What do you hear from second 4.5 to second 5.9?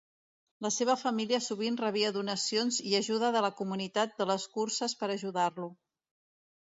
curses per ajudar-lo.